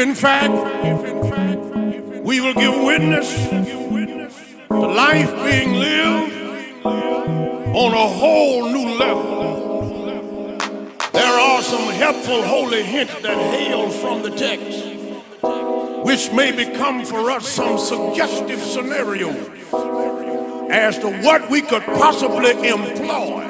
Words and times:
In 0.00 0.14
fact, 0.14 0.50
we 2.24 2.40
will 2.40 2.54
give 2.54 2.74
witness 2.82 3.30
to 4.68 4.78
life 4.78 5.30
being 5.44 5.74
lived 5.74 6.86
on 6.86 7.92
a 7.92 8.08
whole 8.08 8.66
new 8.72 8.96
level. 8.96 10.56
There 11.12 11.38
are 11.38 11.60
some 11.60 11.90
helpful 11.90 12.42
holy 12.42 12.82
hints 12.82 13.20
that 13.20 13.36
hail 13.36 13.90
from 13.90 14.22
the 14.22 14.30
text, 14.30 14.86
which 16.02 16.32
may 16.32 16.50
become 16.50 17.04
for 17.04 17.30
us 17.30 17.46
some 17.46 17.76
suggestive 17.76 18.60
scenario 18.60 19.28
as 20.70 20.98
to 21.00 21.10
what 21.20 21.50
we 21.50 21.60
could 21.60 21.82
possibly 21.82 22.52
employ 22.66 23.46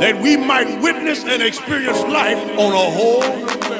that 0.00 0.20
we 0.20 0.36
might 0.36 0.80
witness 0.82 1.22
and 1.24 1.40
experience 1.40 2.00
life 2.00 2.58
on 2.58 2.72
a 2.72 2.90
whole 2.90 3.79